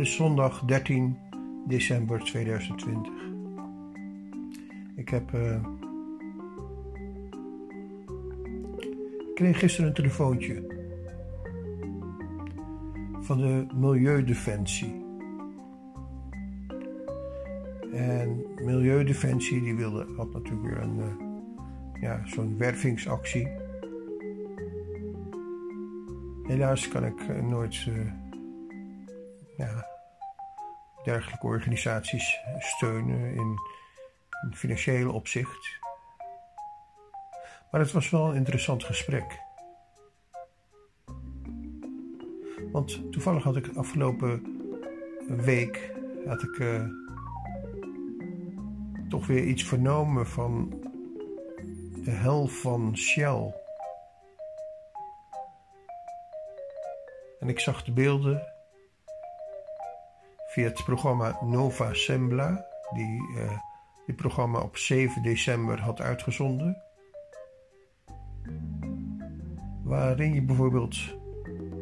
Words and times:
is 0.00 0.14
zondag 0.14 0.62
13 0.66 1.18
december 1.66 2.20
2020. 2.20 3.12
Ik 4.96 5.08
heb. 5.08 5.32
Uh, 5.32 5.62
ik 9.18 9.34
kreeg 9.34 9.58
gisteren 9.58 9.88
een 9.88 9.94
telefoontje 9.94 10.78
van 13.20 13.38
de 13.38 13.66
Milieudefensie. 13.74 15.04
En 17.92 18.44
Milieudefensie 18.64 19.62
die 19.62 19.74
wilde, 19.74 20.06
had 20.16 20.32
natuurlijk 20.32 20.62
weer 20.62 20.82
een, 20.82 20.98
uh, 20.98 22.02
ja, 22.02 22.26
zo'n 22.26 22.58
wervingsactie. 22.58 23.48
Helaas 26.42 26.88
kan 26.88 27.04
ik 27.04 27.28
uh, 27.28 27.42
nooit 27.42 27.88
ja, 29.56 29.89
dergelijke 31.04 31.46
organisaties 31.46 32.38
steunen 32.58 33.34
in, 33.34 33.58
in 34.42 34.54
financieel 34.54 35.12
opzicht. 35.12 35.78
Maar 37.70 37.80
het 37.80 37.92
was 37.92 38.10
wel 38.10 38.28
een 38.28 38.36
interessant 38.36 38.84
gesprek. 38.84 39.40
Want 42.72 43.12
toevallig 43.12 43.42
had 43.42 43.56
ik 43.56 43.76
afgelopen 43.76 44.58
week 45.28 45.92
had 46.26 46.42
ik, 46.42 46.58
uh, 46.58 46.84
toch 49.08 49.26
weer 49.26 49.44
iets 49.44 49.64
vernomen 49.64 50.26
van 50.26 50.82
de 52.04 52.10
hel 52.10 52.46
van 52.46 52.96
Shell. 52.96 53.54
En 57.40 57.48
ik 57.48 57.60
zag 57.60 57.84
de 57.84 57.92
beelden 57.92 58.42
het 60.64 60.84
programma 60.84 61.38
Nova 61.42 61.94
Sembla, 61.94 62.66
die 62.94 63.22
uh, 63.36 63.58
programma 64.16 64.60
op 64.60 64.76
7 64.76 65.22
december 65.22 65.80
had 65.80 66.00
uitgezonden. 66.00 66.76
Waarin 69.82 70.34
je 70.34 70.42
bijvoorbeeld 70.42 70.96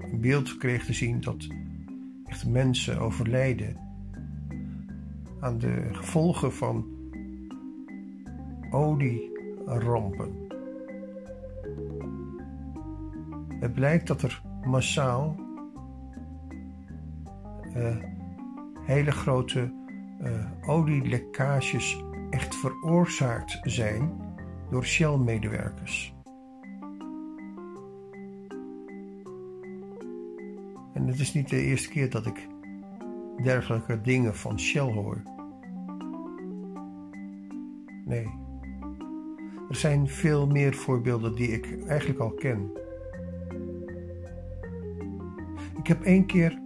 een 0.00 0.20
beeld 0.20 0.56
kreeg 0.56 0.84
te 0.84 0.92
zien 0.92 1.20
dat 1.20 1.46
echt 2.26 2.46
mensen 2.46 2.98
overlijden 2.98 3.76
aan 5.40 5.58
de 5.58 5.88
gevolgen 5.92 6.52
van 6.52 6.86
olierampen. 8.70 10.46
Het 13.60 13.74
blijkt 13.74 14.06
dat 14.06 14.22
er 14.22 14.42
massaal 14.64 15.36
uh, 17.76 17.96
hele 18.89 19.11
grote 19.11 19.72
uh, 20.20 20.69
olielekkages 20.69 22.05
echt 22.31 22.55
veroorzaakt 22.55 23.58
zijn 23.62 24.12
door 24.70 24.84
Shell-medewerkers. 24.84 26.14
En 30.95 31.06
het 31.06 31.19
is 31.19 31.33
niet 31.33 31.48
de 31.48 31.62
eerste 31.62 31.89
keer 31.89 32.11
dat 32.11 32.27
ik 32.27 32.47
dergelijke 33.42 34.00
dingen 34.00 34.34
van 34.36 34.61
Shell 34.61 34.92
hoor. 34.92 35.23
Nee. 38.05 38.28
Er 39.69 39.77
zijn 39.77 40.08
veel 40.08 40.47
meer 40.47 40.75
voorbeelden 40.75 41.34
die 41.34 41.48
ik 41.48 41.86
eigenlijk 41.86 42.20
al 42.20 42.30
ken. 42.30 42.70
Ik 45.79 45.86
heb 45.86 46.02
één 46.02 46.27
keer 46.27 46.58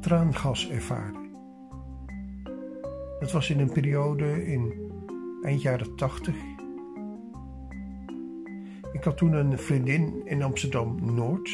traangas 0.00 0.70
ervaren. 0.70 1.25
Dat 3.26 3.34
was 3.34 3.50
in 3.50 3.60
een 3.60 3.72
periode 3.72 4.46
in 4.46 4.92
eind 5.42 5.62
jaren 5.62 5.96
80. 5.96 6.34
Ik 8.92 9.04
had 9.04 9.16
toen 9.16 9.32
een 9.32 9.58
vriendin 9.58 10.26
in 10.26 10.42
Amsterdam 10.42 11.14
Noord. 11.14 11.50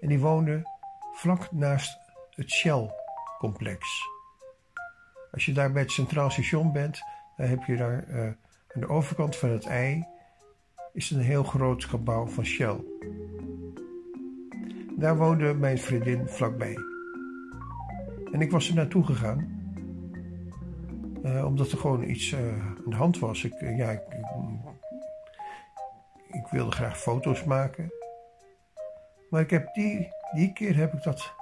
En 0.00 0.08
die 0.08 0.18
woonde 0.18 0.62
vlak 1.12 1.52
naast 1.52 1.98
het 2.30 2.50
Shell-complex. 2.50 4.02
Als 5.32 5.44
je 5.44 5.52
daar 5.52 5.72
bij 5.72 5.82
het 5.82 5.92
Centraal 5.92 6.30
Station 6.30 6.72
bent, 6.72 7.02
dan 7.36 7.46
heb 7.46 7.64
je 7.64 7.76
daar 7.76 8.04
uh, 8.08 8.22
aan 8.68 8.80
de 8.80 8.88
overkant 8.88 9.36
van 9.36 9.50
het 9.50 9.66
ei 9.66 10.06
is 10.92 11.10
een 11.10 11.20
heel 11.20 11.44
groot 11.44 11.84
gebouw 11.84 12.26
van 12.26 12.44
Shell. 12.44 12.76
Daar 14.96 15.16
woonde 15.16 15.54
mijn 15.54 15.78
vriendin 15.78 16.28
vlakbij. 16.28 16.93
En 18.34 18.40
ik 18.40 18.50
was 18.50 18.68
er 18.68 18.74
naartoe 18.74 19.04
gegaan. 19.04 19.62
Uh, 21.24 21.44
omdat 21.44 21.72
er 21.72 21.78
gewoon 21.78 22.02
iets 22.02 22.32
uh, 22.32 22.38
aan 22.38 22.90
de 22.90 22.96
hand 22.96 23.18
was. 23.18 23.44
Ik, 23.44 23.60
uh, 23.60 23.76
ja, 23.76 23.90
ik, 23.90 24.02
ik, 26.28 26.46
wilde 26.50 26.70
graag 26.70 26.98
foto's 26.98 27.44
maken. 27.44 27.92
Maar 29.30 29.40
ik 29.40 29.50
heb 29.50 29.74
die, 29.74 30.08
die 30.32 30.52
keer 30.52 30.76
heb 30.76 30.92
ik 30.92 31.02
dat 31.02 31.32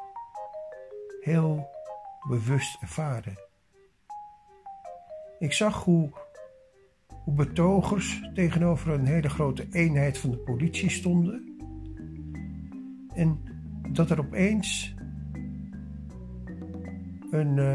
heel 1.20 1.69
bewust 2.28 2.82
ervaren. 2.82 3.38
Ik 5.38 5.52
zag 5.52 5.84
hoe, 5.84 6.10
hoe 7.25 7.34
betogers 7.34 8.31
tegenover 8.34 8.92
een 8.92 9.06
hele 9.06 9.31
grote 9.31 9.66
eenheid 9.70 10.19
van 10.19 10.31
de 10.31 10.38
politie 10.38 10.91
stonden. 10.91 11.56
En 13.14 13.42
dat 13.88 14.10
er 14.10 14.19
opeens 14.19 14.94
een, 17.32 17.56
uh, 17.56 17.75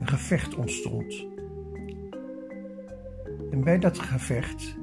een 0.00 0.08
gevecht 0.08 0.54
ontstond. 0.54 1.26
En 3.50 3.64
bij 3.64 3.78
dat 3.78 3.98
gevecht 3.98 4.76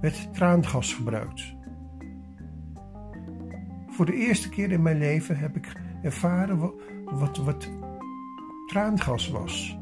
werd 0.00 0.34
traangas 0.34 0.94
gebruikt. 0.94 1.56
Voor 3.88 4.06
de 4.06 4.14
eerste 4.14 4.48
keer 4.48 4.70
in 4.70 4.82
mijn 4.82 4.98
leven 4.98 5.36
heb 5.38 5.56
ik 5.56 5.72
ervaren 6.02 6.58
wat, 6.58 6.74
wat, 7.04 7.36
wat 7.36 7.68
traangas 8.66 9.28
was. 9.30 9.78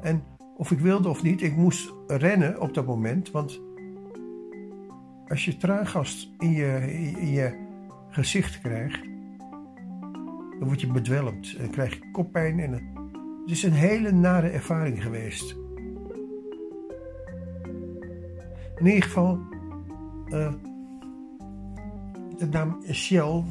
En 0.00 0.22
of 0.56 0.70
ik 0.70 0.78
wilde 0.78 1.08
of 1.08 1.22
niet, 1.22 1.42
ik 1.42 1.56
moest 1.56 1.92
rennen 2.06 2.60
op 2.60 2.74
dat 2.74 2.86
moment, 2.86 3.30
want 3.30 3.60
als 5.28 5.44
je 5.44 5.56
traangas 5.56 6.34
in 6.38 6.50
je, 6.50 6.92
in 7.18 7.30
je 7.30 7.56
gezicht 8.08 8.60
krijgt, 8.60 9.11
dan 10.62 10.70
word 10.70 10.82
je 10.82 10.92
bedwelmd 10.92 11.56
en 11.58 11.70
krijg 11.70 11.94
je 11.94 12.10
koppijn. 12.12 12.60
En 12.60 12.72
het 12.72 13.50
is 13.50 13.62
een 13.62 13.72
hele 13.72 14.12
nare 14.12 14.48
ervaring 14.48 15.02
geweest. 15.02 15.56
In 18.76 18.86
ieder 18.86 19.02
geval, 19.02 19.38
uh, 20.28 20.52
de 22.38 22.46
naam 22.50 22.82
Shell 22.92 23.42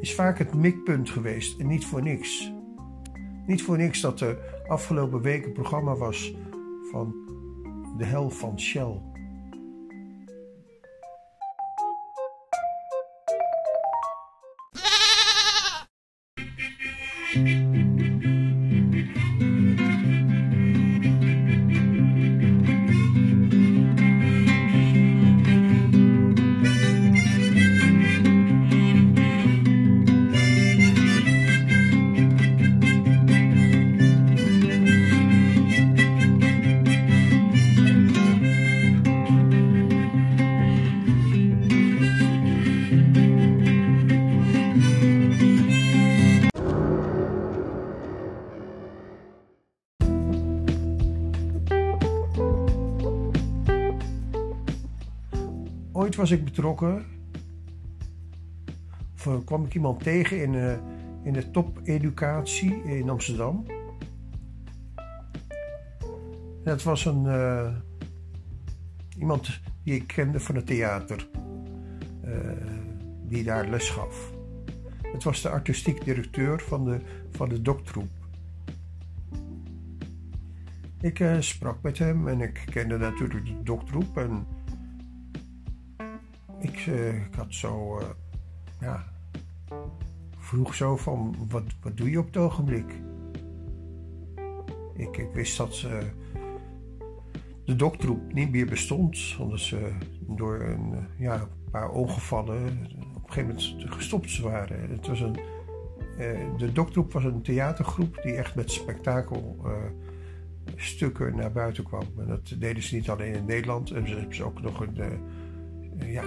is 0.00 0.14
vaak 0.14 0.38
het 0.38 0.54
mikpunt 0.54 1.10
geweest 1.10 1.60
en 1.60 1.66
niet 1.66 1.86
voor 1.86 2.02
niks. 2.02 2.52
Niet 3.46 3.62
voor 3.62 3.76
niks 3.76 4.00
dat 4.00 4.20
er 4.20 4.38
afgelopen 4.68 5.20
week 5.20 5.44
een 5.44 5.52
programma 5.52 5.96
was 5.96 6.34
van 6.90 7.14
de 7.98 8.04
hel 8.04 8.30
van 8.30 8.60
Shell. 8.60 9.09
Ooit 17.40 17.69
was 56.20 56.30
ik 56.30 56.44
betrokken, 56.44 57.04
of 59.14 59.26
eh, 59.26 59.36
kwam 59.44 59.64
ik 59.64 59.74
iemand 59.74 60.02
tegen 60.02 60.42
in, 60.42 60.52
uh, 60.52 60.72
in 61.22 61.32
de 61.32 61.50
top-educatie 61.50 62.82
in 62.84 63.08
Amsterdam. 63.08 63.66
Dat 66.64 66.82
was 66.82 67.04
een, 67.04 67.24
uh, 67.24 67.74
iemand 69.18 69.60
die 69.84 69.94
ik 69.94 70.06
kende 70.06 70.40
van 70.40 70.54
het 70.54 70.66
theater, 70.66 71.28
die 73.22 73.44
daar 73.44 73.68
les 73.68 73.90
gaf. 73.90 74.32
Het 75.02 75.24
was 75.24 75.42
de 75.42 75.48
artistiek 75.48 76.04
directeur 76.04 76.60
van 76.60 76.84
de, 76.84 77.00
van 77.30 77.48
de 77.48 77.62
doktroep. 77.62 78.10
Ik 81.00 81.24
sprak 81.38 81.82
met 81.82 81.98
hem 81.98 82.28
en 82.28 82.40
ik 82.40 82.62
kende 82.70 82.98
natuurlijk 82.98 83.46
de 83.46 83.62
doktroep. 83.62 84.16
En 84.16 84.46
ik, 86.60 86.86
uh, 86.86 87.16
ik 87.16 87.34
had 87.34 87.54
zo, 87.54 88.02
ja, 88.80 89.04
vroeg 90.38 90.74
zo 90.74 90.96
van, 90.96 91.36
wat, 91.48 91.64
wat 91.82 91.96
doe 91.96 92.10
je 92.10 92.18
op 92.18 92.26
het 92.26 92.36
ogenblik? 92.36 92.94
Ik, 94.94 95.16
ik 95.16 95.32
wist 95.32 95.56
dat 95.56 95.74
ze 95.74 96.00
de 97.64 97.76
doktroep 97.76 98.32
niet 98.32 98.50
meer 98.50 98.66
bestond, 98.66 99.36
omdat 99.38 99.60
ze 99.60 99.92
door 100.20 100.60
een 100.60 100.94
ja, 101.18 101.48
paar 101.70 101.90
ongevallen 101.90 102.86
op 103.16 103.26
een 103.26 103.32
gegeven 103.32 103.46
moment 103.46 103.74
gestopt 103.92 104.38
waren. 104.38 104.90
Het 104.90 105.06
was 105.06 105.20
een, 105.20 105.38
de 106.56 106.72
doktroep 106.72 107.12
was 107.12 107.24
een 107.24 107.42
theatergroep 107.42 108.18
die 108.22 108.34
echt 108.34 108.54
met 108.54 108.70
spektakelstukken 108.70 111.36
naar 111.36 111.52
buiten 111.52 111.84
kwam. 111.84 112.04
En 112.18 112.26
dat 112.26 112.54
deden 112.58 112.82
ze 112.82 112.94
niet 112.94 113.10
alleen 113.10 113.34
in 113.34 113.44
Nederland, 113.44 113.90
en 113.90 114.08
ze 114.08 114.14
hebben 114.14 114.34
ze 114.34 114.44
ook 114.44 114.62
nog 114.62 114.86
uh, 114.86 115.06
ja, 116.12 116.24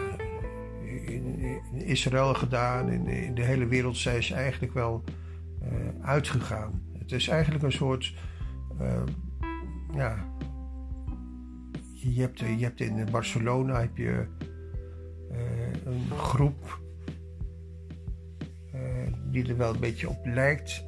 in, 1.02 1.36
Israël 1.74 2.34
gedaan. 2.34 2.90
In, 2.90 3.08
in, 3.08 3.36
de 3.36 3.44
hele 3.44 3.66
wereld 3.66 3.98
zijn 3.98 4.24
ze 4.24 4.34
eigenlijk 4.34 4.74
wel 4.74 5.04
uitgegaan. 6.02 6.82
Het 6.98 7.12
is 7.12 7.28
eigenlijk 7.28 7.64
een 7.64 7.72
soort 7.72 8.14
ja, 9.96 10.26
je 11.94 12.22
hebt, 12.22 12.40
je 12.40 12.64
hebt 12.64 12.80
in 12.80 13.08
Barcelona 13.12 13.80
heb 13.80 13.98
je 13.98 14.28
uh, 15.32 15.86
een 15.86 16.18
groep 16.18 16.82
uh, 18.76 18.82
die 19.32 19.48
er 19.48 19.58
wel 19.58 19.74
een 19.74 19.80
beetje 19.80 20.10
op 20.10 20.26
lijkt. 20.26 20.84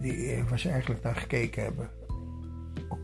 Die, 0.00 0.44
waar 0.48 0.58
ze 0.58 0.68
eigenlijk 0.68 1.02
naar 1.02 1.16
gekeken 1.16 1.62
hebben. 1.62 1.90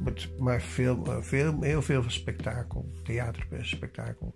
Met 0.05 0.39
maar 0.39 0.61
veel, 0.61 1.23
veel, 1.23 1.63
heel 1.63 1.83
veel 1.83 2.03
spektakel, 2.07 2.93
theaterspektakel. 3.05 4.35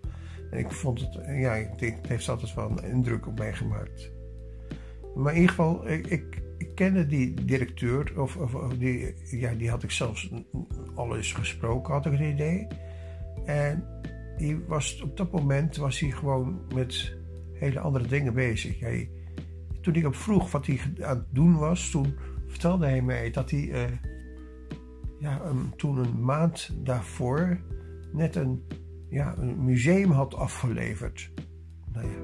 En 0.53 0.59
ik 0.59 0.71
vond 0.71 0.99
het, 0.99 1.13
ja, 1.25 1.53
het 1.53 2.07
heeft 2.07 2.29
altijd 2.29 2.53
wel 2.53 2.69
een 2.69 2.83
indruk 2.83 3.27
op 3.27 3.37
mij 3.37 3.53
gemaakt. 3.53 4.11
Maar 5.15 5.33
in 5.33 5.39
ieder 5.39 5.55
geval, 5.55 5.87
ik, 5.87 6.07
ik, 6.07 6.41
kende 6.75 7.05
die 7.05 7.33
directeur, 7.45 8.21
of, 8.21 8.37
die, 8.77 9.13
ja, 9.25 9.53
die 9.53 9.69
had 9.69 9.83
ik 9.83 9.91
zelfs 9.91 10.31
al 10.95 11.15
eens 11.15 11.33
gesproken, 11.33 11.93
had 11.93 12.05
ik 12.05 12.11
het 12.11 12.21
idee. 12.21 12.67
En 13.45 13.83
die 14.37 14.59
was, 14.67 15.01
op 15.01 15.17
dat 15.17 15.31
moment 15.31 15.75
was 15.75 15.99
hij 15.99 16.09
gewoon 16.09 16.61
met 16.73 17.17
hele 17.53 17.79
andere 17.79 18.07
dingen 18.07 18.33
bezig. 18.33 18.79
Hij, 18.79 19.09
toen 19.81 19.95
ik 19.95 20.03
hem 20.03 20.13
vroeg 20.13 20.51
wat 20.51 20.65
hij 20.65 20.79
aan 21.01 21.17
het 21.17 21.27
doen 21.29 21.57
was, 21.57 21.89
toen 21.89 22.15
vertelde 22.47 22.85
hij 22.85 23.01
mij 23.01 23.31
dat 23.31 23.51
hij 23.51 23.61
uh, 23.61 23.81
ja, 25.19 25.41
toen 25.75 25.97
een 25.97 26.23
maand 26.23 26.75
daarvoor 26.83 27.59
net 28.11 28.35
een, 28.35 28.63
ja, 29.13 29.37
een 29.37 29.63
museum 29.63 30.11
had 30.11 30.35
afgeleverd. 30.35 31.31
Nou 31.91 32.07
ja, 32.07 32.17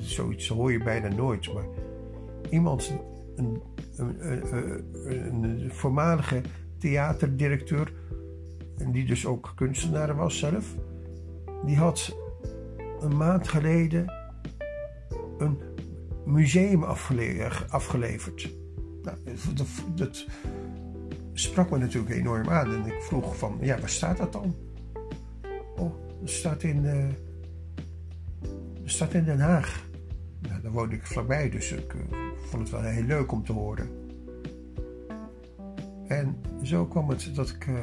zoiets 0.00 0.48
hoor 0.48 0.72
je 0.72 0.82
bijna 0.82 1.08
nooit, 1.08 1.52
maar 1.52 1.64
iemand, 2.50 2.92
een, 3.36 3.62
een, 3.96 4.54
een, 5.42 5.70
voormalige 5.72 6.40
theaterdirecteur, 6.78 7.92
die 8.92 9.04
dus 9.04 9.26
ook 9.26 9.52
kunstenaar 9.54 10.16
was 10.16 10.38
zelf, 10.38 10.74
die 11.64 11.76
had 11.76 12.16
een 13.00 13.16
maand 13.16 13.48
geleden 13.48 14.12
een 15.38 15.58
museum 16.24 16.82
afgeleverd. 17.68 18.50
Nou, 19.02 19.16
dat, 19.54 19.66
dat, 19.94 20.26
sprak 21.32 21.70
me 21.70 21.78
natuurlijk 21.78 22.14
enorm 22.14 22.48
aan 22.48 22.72
en 22.72 22.86
ik 22.86 23.02
vroeg 23.02 23.36
van, 23.36 23.58
ja, 23.60 23.78
waar 23.78 23.88
staat 23.88 24.16
dat 24.16 24.32
dan? 24.32 24.54
Dat 26.20 26.30
staat 26.30 26.62
in, 26.62 27.14
staat 28.84 29.14
in 29.14 29.24
Den 29.24 29.40
Haag. 29.40 29.88
Daar 30.62 30.72
woonde 30.72 30.94
ik 30.94 31.06
vlakbij, 31.06 31.50
dus 31.50 31.72
ik 31.72 31.94
uh, 31.94 32.02
vond 32.36 32.62
het 32.62 32.70
wel 32.70 32.82
heel 32.82 33.02
leuk 33.02 33.32
om 33.32 33.44
te 33.44 33.52
horen. 33.52 33.88
En 36.06 36.36
zo 36.62 36.86
kwam 36.86 37.08
het 37.08 37.34
dat 37.34 37.48
ik 37.48 37.66
uh, 37.66 37.78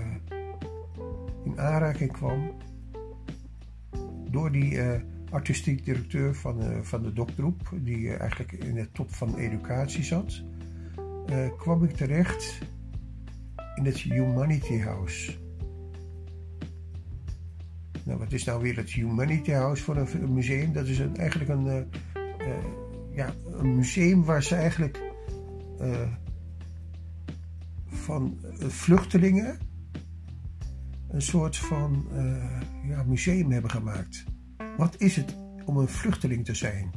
in 1.44 1.60
aanraking 1.60 2.12
kwam 2.12 2.52
door 4.30 4.52
die 4.52 4.80
artistiek 5.30 5.86
directeur 5.86 6.36
van, 6.36 6.84
van 6.84 7.04
de 7.04 7.14
doktroep, 7.14 7.74
die 7.82 8.16
eigenlijk 8.16 8.52
in 8.52 8.74
de 8.74 8.92
top 8.92 9.14
van 9.14 9.36
educatie 9.36 10.04
zat, 10.04 10.44
kwam 11.58 11.84
ik 11.84 11.92
terecht 11.92 12.60
in 13.76 13.86
het 13.86 13.98
Humanity 13.98 14.80
House. 14.80 15.47
Nou, 18.08 18.20
wat 18.20 18.32
is 18.32 18.44
nou 18.44 18.62
weer 18.62 18.76
het 18.76 18.90
Humanity 18.90 19.52
House 19.52 19.84
voor 19.84 19.98
een 19.98 20.34
museum? 20.34 20.74
Dat 20.74 20.88
is 20.88 21.00
eigenlijk 21.00 21.50
een, 21.50 21.88
ja, 23.12 23.34
een 23.52 23.76
museum 23.76 24.24
waar 24.24 24.44
ze 24.44 24.56
eigenlijk 24.56 25.02
van 27.88 28.38
vluchtelingen 28.58 29.58
een 31.10 31.22
soort 31.22 31.58
van 31.58 32.08
ja, 32.88 33.04
museum 33.04 33.52
hebben 33.52 33.72
gemaakt. 33.72 34.24
Wat 34.78 34.96
is 35.02 35.16
het 35.16 35.36
om 35.66 35.78
een 35.78 35.88
vluchteling 35.88 36.46
te 36.46 36.54
zijn? 36.54 36.92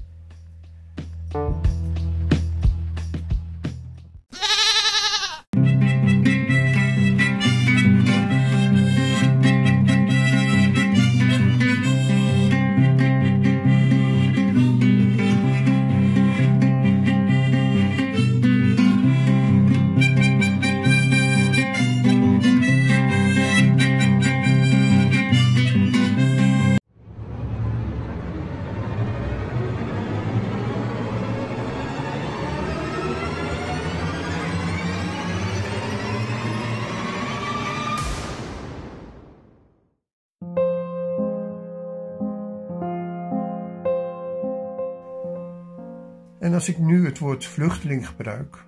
En 46.40 46.54
als 46.54 46.68
ik 46.68 46.78
nu 46.78 47.04
het 47.04 47.18
woord 47.18 47.46
vluchteling 47.46 48.08
gebruik, 48.08 48.64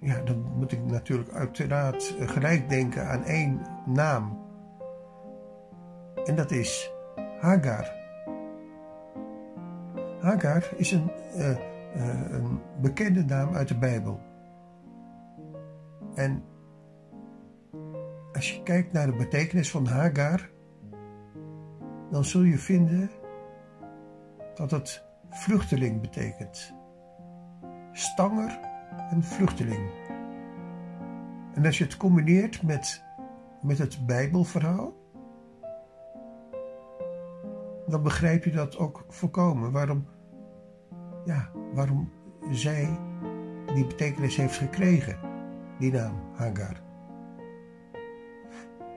ja, 0.00 0.20
dan 0.20 0.52
moet 0.56 0.72
ik 0.72 0.84
natuurlijk 0.84 1.30
uiteraard 1.30 2.14
gelijk 2.20 2.68
denken 2.68 3.08
aan 3.08 3.24
één 3.24 3.60
naam. 3.86 4.38
En 6.24 6.36
dat 6.36 6.50
is 6.50 6.92
Hagar. 7.40 7.92
Hagar 10.20 10.68
is 10.76 10.92
een, 10.92 11.10
uh, 11.36 11.50
uh, 11.50 12.30
een 12.30 12.60
bekende 12.80 13.24
naam 13.24 13.54
uit 13.54 13.68
de 13.68 13.78
Bijbel. 13.78 14.20
En 16.14 16.42
als 18.32 18.52
je 18.52 18.62
kijkt 18.62 18.92
naar 18.92 19.06
de 19.06 19.16
betekenis 19.16 19.70
van 19.70 19.86
Hagar, 19.86 20.50
dan 22.10 22.24
zul 22.24 22.42
je 22.42 22.58
vinden 22.58 23.10
dat 24.54 24.70
het 24.70 25.04
vluchteling 25.30 26.00
betekent 26.00 26.76
stanger 27.98 28.58
en 29.10 29.22
vluchteling. 29.22 29.90
En 31.54 31.66
als 31.66 31.78
je 31.78 31.84
het 31.84 31.96
combineert 31.96 32.62
met, 32.62 33.04
met 33.62 33.78
het 33.78 34.06
Bijbelverhaal, 34.06 34.96
dan 37.86 38.02
begrijp 38.02 38.44
je 38.44 38.50
dat 38.50 38.78
ook 38.78 39.04
volkomen. 39.08 39.72
Waarom, 39.72 40.06
ja, 41.24 41.50
waarom 41.72 42.12
zij 42.50 42.98
die 43.74 43.86
betekenis 43.86 44.36
heeft 44.36 44.56
gekregen, 44.56 45.18
die 45.78 45.92
naam 45.92 46.14
Hagar. 46.34 46.80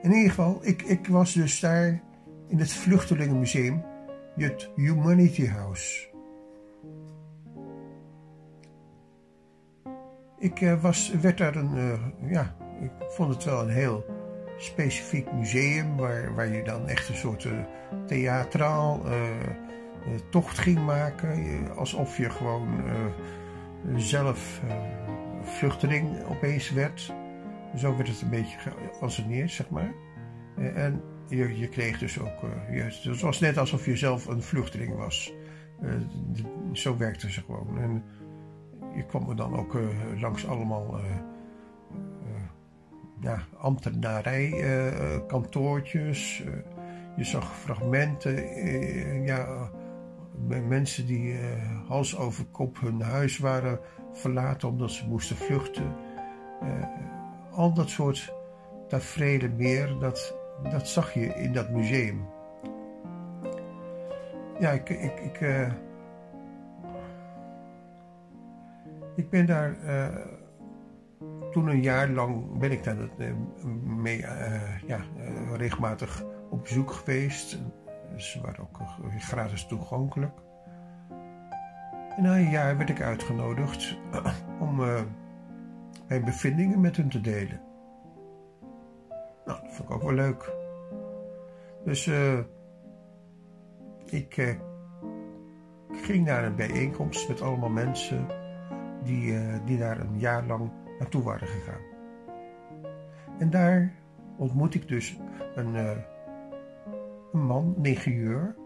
In 0.02 0.12
ieder 0.12 0.28
geval, 0.28 0.58
ik, 0.60 0.82
ik 0.82 1.06
was 1.06 1.32
dus 1.32 1.60
daar 1.60 2.02
in 2.46 2.58
het 2.58 2.72
Vluchtelingenmuseum, 2.72 3.84
het 4.36 4.70
Humanity 4.76 5.46
House. 5.46 6.11
Ik 10.42 10.60
uh, 10.60 10.82
was, 10.82 11.10
werd 11.20 11.38
daar 11.38 11.56
een, 11.56 11.76
uh, 11.76 12.30
ja, 12.30 12.54
ik 12.80 12.90
vond 13.08 13.34
het 13.34 13.44
wel 13.44 13.62
een 13.62 13.70
heel 13.70 14.04
specifiek 14.56 15.32
museum 15.32 15.96
waar, 15.96 16.34
waar 16.34 16.48
je 16.48 16.62
dan 16.62 16.88
echt 16.88 17.08
een 17.08 17.14
soort 17.14 17.44
uh, 17.44 17.52
theatraal 18.06 19.02
tocht 20.30 20.58
ging 20.58 20.84
maken. 20.84 21.68
alsof 21.76 22.16
je 22.16 22.30
gewoon 22.30 22.68
zelf 23.96 24.60
vluchteling 25.42 26.24
opeens 26.24 26.70
werd. 26.70 27.14
Zo 27.76 27.96
werd 27.96 28.08
het 28.08 28.20
een 28.20 28.30
beetje 28.30 28.58
geanceneerd, 28.58 29.50
zeg 29.50 29.70
maar. 29.70 29.92
en 30.56 31.02
je, 31.28 31.58
je 31.58 31.68
kreeg 31.68 31.98
dus 31.98 32.20
ook. 32.20 32.40
Je, 32.70 33.08
het 33.10 33.20
was 33.20 33.40
net 33.40 33.58
alsof 33.58 33.86
je 33.86 33.96
zelf 33.96 34.26
een 34.26 34.42
vluchteling 34.42 34.96
was. 34.96 35.32
zo 36.72 36.96
werkte 36.96 37.30
ze 37.30 37.40
gewoon. 37.40 37.78
En 37.78 38.04
je 38.94 39.06
kwam 39.06 39.28
er 39.28 39.36
dan 39.36 39.56
ook 39.56 39.76
langs 40.20 40.46
allemaal 40.46 41.00
ja, 43.22 43.38
ambtenarijkantoortjes. 43.58 46.42
Uh, 46.46 46.52
je 47.16 47.24
zag 47.24 47.56
fragmenten, 47.56 48.34
ja, 49.24 49.70
mensen 50.68 51.06
die 51.06 51.36
hals 51.88 52.16
over 52.16 52.44
kop 52.44 52.80
hun 52.80 53.00
huis 53.00 53.38
waren 53.38 53.78
verlaten 54.12 54.68
omdat 54.68 54.90
ze 54.90 55.08
moesten 55.08 55.36
vluchten. 55.36 55.94
al 57.50 57.74
dat 57.74 57.88
soort 57.88 58.34
tafereelen 58.88 59.56
meer, 59.56 59.98
dat, 59.98 60.36
dat 60.70 60.88
zag 60.88 61.14
je 61.14 61.26
in 61.26 61.52
dat 61.52 61.70
museum. 61.70 62.26
Ja, 64.58 64.70
ik, 64.70 64.88
ik, 64.88 65.20
ik, 65.20 65.40
ik 69.14 69.30
ben 69.30 69.46
daar 69.46 69.76
toen 71.52 71.68
een 71.68 71.82
jaar 71.82 72.08
lang 72.08 72.58
ben 72.58 72.70
ik 72.70 72.84
daar 72.84 72.96
eh, 73.18 73.32
mee, 73.84 74.18
uh, 74.18 74.78
ja, 74.86 75.00
regelmatig 75.56 76.24
op 76.50 76.62
bezoek 76.62 76.90
geweest. 76.90 77.58
Ze 78.16 78.40
waren 78.40 78.60
ook 78.60 78.78
gratis 79.18 79.66
toegankelijk. 79.66 80.40
En 82.16 82.22
na 82.22 82.36
een 82.36 82.50
jaar 82.50 82.76
werd 82.76 82.90
ik 82.90 83.00
uitgenodigd 83.00 83.98
om 84.60 84.76
mijn 86.08 86.24
bevindingen 86.24 86.80
met 86.80 86.96
hun 86.96 87.08
te 87.08 87.20
delen. 87.20 87.60
Nou, 89.44 89.62
dat 89.62 89.74
vond 89.74 89.88
ik 89.88 89.94
ook 89.94 90.02
wel 90.02 90.12
leuk. 90.12 90.52
Dus 91.84 92.10
ik 94.04 94.58
ging 95.92 96.24
naar 96.24 96.44
een 96.44 96.56
bijeenkomst 96.56 97.28
met 97.28 97.42
allemaal 97.42 97.70
mensen 97.70 98.26
die, 99.04 99.34
die 99.64 99.78
daar 99.78 100.00
een 100.00 100.18
jaar 100.18 100.46
lang 100.46 100.70
naartoe 100.98 101.22
waren 101.22 101.48
gegaan. 101.48 101.80
En 103.38 103.50
daar 103.50 103.92
ontmoet 104.36 104.74
ik 104.74 104.88
dus 104.88 105.18
een, 105.54 105.74
een 105.74 106.04
man, 107.32 107.74
een 107.76 107.84
ingenieur, 107.84 108.56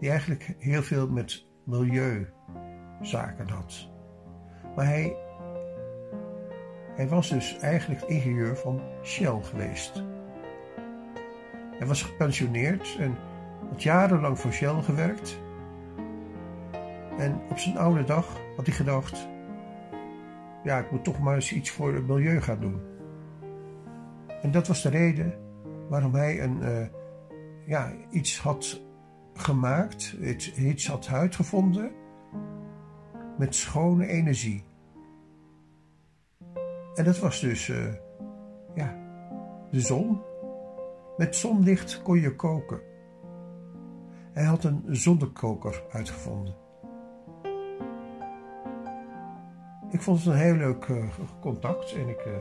die 0.00 0.10
eigenlijk 0.10 0.54
heel 0.58 0.82
veel 0.82 1.08
met 1.08 1.46
milieuzaken 1.64 3.48
had. 3.48 3.88
Maar 4.76 4.86
hij, 4.86 5.16
hij 6.94 7.08
was 7.08 7.28
dus 7.28 7.58
eigenlijk 7.58 8.02
ingenieur 8.02 8.56
van 8.56 8.80
Shell 9.02 9.42
geweest. 9.42 10.04
Hij 11.78 11.86
was 11.86 12.02
gepensioneerd 12.02 12.96
en 13.00 13.16
had 13.70 13.82
jarenlang 13.82 14.38
voor 14.38 14.52
Shell 14.52 14.82
gewerkt. 14.82 15.40
En 17.22 17.40
op 17.50 17.58
zijn 17.58 17.78
oude 17.78 18.04
dag 18.04 18.40
had 18.56 18.66
hij 18.66 18.74
gedacht: 18.74 19.28
ja, 20.62 20.78
ik 20.78 20.90
moet 20.90 21.04
toch 21.04 21.20
maar 21.20 21.34
eens 21.34 21.52
iets 21.52 21.70
voor 21.70 21.94
het 21.94 22.06
milieu 22.06 22.40
gaan 22.40 22.60
doen. 22.60 22.80
En 24.42 24.50
dat 24.50 24.66
was 24.66 24.82
de 24.82 24.88
reden 24.88 25.34
waarom 25.88 26.14
hij 26.14 26.42
een, 26.42 26.58
uh, 26.62 26.86
ja, 27.66 27.92
iets 28.10 28.40
had 28.40 28.80
gemaakt, 29.34 30.16
iets, 30.56 30.86
had 30.86 31.08
uitgevonden 31.08 31.92
met 33.38 33.54
schone 33.54 34.06
energie. 34.06 34.64
En 36.94 37.04
dat 37.04 37.18
was 37.18 37.40
dus 37.40 37.68
uh, 37.68 37.92
ja, 38.74 38.96
de 39.70 39.80
zon. 39.80 40.20
Met 41.16 41.36
zonlicht 41.36 42.02
kon 42.02 42.20
je 42.20 42.36
koken. 42.36 42.80
Hij 44.32 44.44
had 44.44 44.64
een 44.64 44.82
zonnekoker 44.86 45.82
uitgevonden. 45.90 46.61
Ik 49.92 50.02
vond 50.02 50.18
het 50.18 50.26
een 50.26 50.40
heel 50.40 50.54
leuk 50.54 50.86
uh, 50.86 51.04
contact 51.40 51.92
en 51.92 52.08
ik 52.08 52.26
uh, 52.26 52.32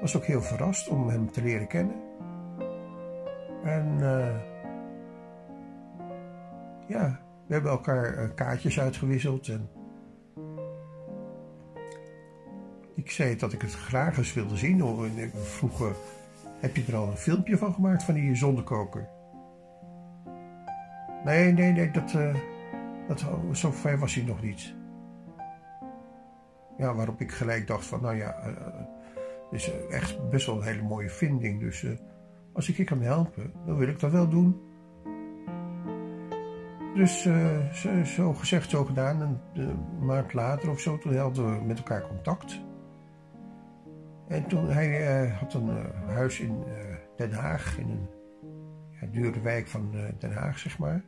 was 0.00 0.16
ook 0.16 0.24
heel 0.24 0.42
verrast 0.42 0.88
om 0.88 1.08
hem 1.08 1.30
te 1.30 1.42
leren 1.42 1.66
kennen. 1.66 1.96
En 3.64 3.96
uh, 4.00 4.36
ja, 6.86 7.20
we 7.46 7.52
hebben 7.52 7.70
elkaar 7.70 8.28
kaartjes 8.28 8.80
uitgewisseld 8.80 9.48
en 9.48 9.68
ik 12.94 13.10
zei 13.10 13.36
dat 13.36 13.52
ik 13.52 13.60
het 13.60 13.74
graag 13.74 14.16
eens 14.16 14.34
wilde 14.34 14.56
zien. 14.56 14.80
En 14.80 15.18
ik 15.18 15.34
vroeg, 15.34 15.92
heb 16.60 16.76
je 16.76 16.84
er 16.88 16.96
al 16.96 17.08
een 17.08 17.16
filmpje 17.16 17.58
van 17.58 17.74
gemaakt 17.74 18.02
van 18.02 18.14
die 18.14 18.34
zonnekoker? 18.34 19.08
Nee, 21.24 21.52
nee, 21.52 21.72
nee, 21.72 21.90
dat, 21.90 22.16
dat, 23.08 23.24
zo 23.52 23.70
ver 23.70 23.98
was 23.98 24.14
hij 24.14 24.24
nog 24.24 24.42
niet. 24.42 24.74
Ja, 26.76 26.94
waarop 26.94 27.20
ik 27.20 27.32
gelijk 27.32 27.66
dacht 27.66 27.86
van, 27.86 28.00
nou 28.00 28.16
ja, 28.16 28.36
het 28.42 28.58
uh, 29.50 29.58
is 29.58 29.72
echt 29.90 30.30
best 30.30 30.46
wel 30.46 30.56
een 30.56 30.62
hele 30.62 30.82
mooie 30.82 31.10
vinding. 31.10 31.60
Dus 31.60 31.82
uh, 31.82 31.90
als 32.52 32.68
ik 32.68 32.76
je 32.76 32.84
kan 32.84 33.00
helpen, 33.00 33.52
dan 33.66 33.76
wil 33.76 33.88
ik 33.88 34.00
dat 34.00 34.10
wel 34.10 34.28
doen. 34.28 34.60
Dus 36.94 37.22
zo, 38.04 38.32
gezegd, 38.32 38.70
zo 38.70 38.84
gedaan. 38.84 39.20
Een, 39.20 39.38
een, 39.54 39.78
maand 40.00 40.32
later 40.32 40.70
of 40.70 40.80
zo, 40.80 40.98
toen 40.98 41.16
hadden 41.16 41.58
we 41.58 41.64
met 41.64 41.78
elkaar 41.78 42.06
contact. 42.08 42.60
En 44.28 44.46
toen, 44.46 44.68
hij 44.68 45.28
had 45.28 45.54
een 45.54 45.70
huis 46.06 46.40
in 46.40 46.64
Den 47.16 47.32
Haag, 47.32 47.78
in 47.78 47.90
een 47.90 48.08
ja, 49.00 49.06
dure 49.06 49.40
wijk 49.40 49.66
van 49.66 49.94
Den 50.18 50.32
Haag, 50.32 50.58
zeg 50.58 50.78
maar. 50.78 51.04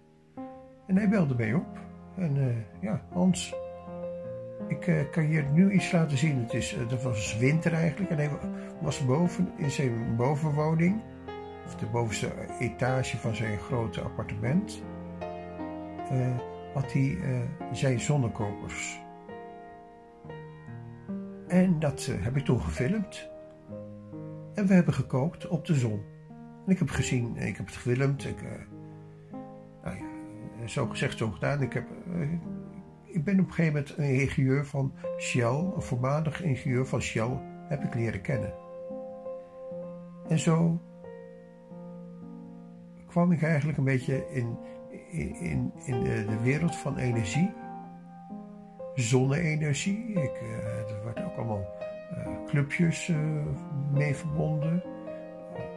En 0.87 0.97
hij 0.97 1.09
belde 1.09 1.35
mij 1.35 1.55
op. 1.55 1.79
En 2.17 2.65
ja, 2.81 3.03
Hans, 3.13 3.55
ik 4.69 4.87
uh, 4.87 5.11
kan 5.11 5.29
je 5.29 5.43
nu 5.43 5.73
iets 5.73 5.93
laten 5.93 6.19
zien. 6.19 6.39
Het 6.39 6.55
is, 6.55 6.75
uh, 6.75 7.03
was 7.03 7.39
winter 7.39 7.73
eigenlijk 7.73 8.11
en 8.11 8.17
hij 8.17 8.31
was 8.81 9.05
boven 9.05 9.53
in 9.57 9.71
zijn 9.71 10.17
bovenwoning, 10.17 11.03
of 11.65 11.77
de 11.77 11.87
bovenste 11.87 12.33
etage 12.59 13.17
van 13.17 13.35
zijn 13.35 13.59
grote 13.59 14.01
appartement, 14.01 14.83
uh, 16.13 16.39
had 16.75 16.93
hij 16.93 17.19
zijn 17.73 18.01
zonnekokers. 18.01 19.01
En 21.49 21.79
dat 21.79 22.09
heb 22.21 22.37
ik 22.37 22.45
toen 22.45 22.61
gefilmd. 22.61 23.31
En 24.55 24.67
we 24.67 24.75
hebben 24.75 24.95
gekookt 24.95 25.49
op 25.49 25.67
de 25.67 25.75
zon. 25.75 26.03
En 26.67 26.73
ik 26.73 26.79
heb 26.79 26.91
gezien, 26.91 27.37
ik 27.37 27.57
heb 27.57 27.67
het 27.67 27.75
gefilmd. 27.75 28.25
Ik, 28.25 28.43
nou 29.83 29.97
ja, 29.97 30.67
zo 30.67 30.87
gezegd, 30.87 31.19
zo 31.19 31.31
gedaan. 31.31 31.63
Ik 31.63 31.73
heb 31.73 31.87
ik 33.17 33.25
ben 33.25 33.41
op 33.41 33.47
een 33.47 33.53
gegeven 33.53 33.73
moment 33.73 33.99
een 33.99 34.21
ingenieur 34.21 34.67
van 34.67 34.93
Shell, 35.19 35.73
een 35.75 35.83
voormalig 35.83 36.43
ingenieur 36.43 36.87
van 36.87 37.03
Shell, 37.03 37.41
heb 37.69 37.83
ik 37.83 37.95
leren 37.95 38.21
kennen. 38.21 38.55
En 40.29 40.39
zo 40.39 40.81
kwam 43.07 43.33
ik 43.33 43.43
eigenlijk 43.43 43.79
een 43.79 43.85
beetje 43.85 44.27
in, 44.31 44.59
in, 45.11 45.73
in 45.85 46.03
de, 46.03 46.39
wereld 46.43 46.77
van 46.77 46.97
energie, 46.97 47.53
zonne-energie. 48.95 50.09
Ik, 50.09 50.41
uh, 50.43 50.91
er 50.91 51.05
werden 51.05 51.25
ook 51.25 51.37
allemaal 51.37 51.67
uh, 52.13 52.45
clubjes 52.47 53.09
uh, 53.09 53.17
mee 53.93 54.15
verbonden, 54.15 54.83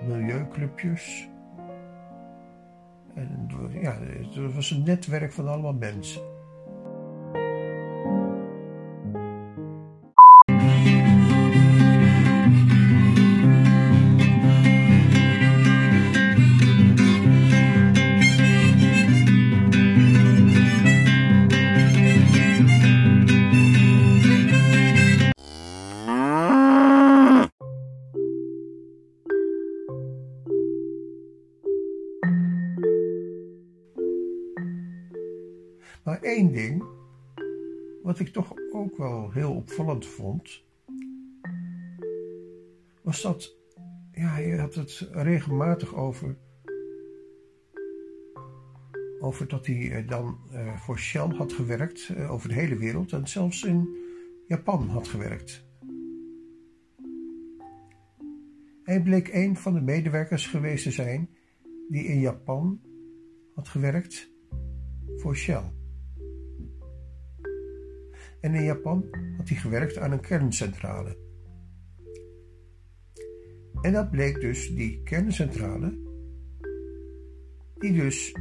milieuclubjes. 0.07 1.29
En 3.15 3.47
ja, 3.81 3.97
het 4.01 4.53
was 4.53 4.71
een 4.71 4.83
netwerk 4.83 5.31
van 5.31 5.47
allemaal 5.47 5.73
mensen. 5.73 6.38
Opvallend 39.69 40.05
vond, 40.05 40.63
was 43.01 43.21
dat 43.21 43.57
ja, 44.11 44.27
hij 44.27 44.57
had 44.57 44.75
het 44.75 45.09
regelmatig 45.11 45.95
over. 45.95 46.37
Over 49.19 49.47
dat 49.47 49.65
hij 49.65 49.91
eh, 49.91 50.07
dan 50.07 50.37
uh, 50.51 50.77
voor 50.77 50.99
Shell 50.99 51.27
had 51.35 51.53
gewerkt 51.53 52.09
uh, 52.09 52.31
over 52.31 52.49
de 52.49 52.55
hele 52.55 52.77
wereld 52.77 53.11
en 53.11 53.27
zelfs 53.27 53.63
in 53.63 53.97
Japan 54.47 54.87
had 54.87 55.07
gewerkt. 55.07 55.65
Hij 58.83 59.01
bleek 59.01 59.33
een 59.33 59.57
van 59.57 59.73
de 59.73 59.81
medewerkers 59.81 60.47
geweest 60.47 60.83
te 60.83 60.91
zijn 60.91 61.29
die 61.89 62.03
in 62.03 62.19
Japan 62.19 62.81
had 63.55 63.67
gewerkt 63.67 64.31
voor 65.17 65.35
Shell. 65.35 65.78
En 68.41 68.53
in 68.53 68.63
Japan 68.63 69.05
had 69.37 69.49
hij 69.49 69.57
gewerkt 69.57 69.97
aan 69.97 70.11
een 70.11 70.21
kerncentrale. 70.21 71.17
En 73.81 73.93
dat 73.93 74.11
bleek 74.11 74.41
dus 74.41 74.75
die 74.75 75.03
kerncentrale, 75.03 75.97
die 77.77 77.93
dus 77.93 78.35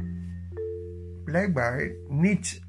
blijkbaar 1.23 1.91
niet 2.07 2.61